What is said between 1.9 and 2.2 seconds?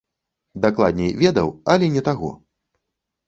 не